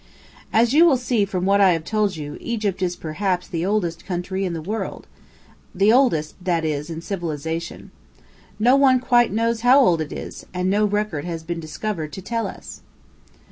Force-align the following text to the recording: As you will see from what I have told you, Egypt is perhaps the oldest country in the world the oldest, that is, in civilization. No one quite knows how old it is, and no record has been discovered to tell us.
As 0.51 0.73
you 0.73 0.83
will 0.83 0.97
see 0.97 1.25
from 1.25 1.45
what 1.45 1.61
I 1.61 1.73
have 1.73 1.85
told 1.85 2.15
you, 2.15 2.35
Egypt 2.41 2.81
is 2.81 2.95
perhaps 2.95 3.47
the 3.47 3.63
oldest 3.63 4.03
country 4.03 4.45
in 4.45 4.53
the 4.53 4.59
world 4.63 5.05
the 5.75 5.93
oldest, 5.93 6.33
that 6.43 6.65
is, 6.65 6.89
in 6.89 7.01
civilization. 7.01 7.91
No 8.57 8.75
one 8.75 8.99
quite 8.99 9.31
knows 9.31 9.61
how 9.61 9.79
old 9.79 10.01
it 10.01 10.11
is, 10.11 10.43
and 10.55 10.71
no 10.71 10.85
record 10.85 11.23
has 11.25 11.43
been 11.43 11.59
discovered 11.59 12.11
to 12.13 12.21
tell 12.23 12.47
us. 12.47 12.81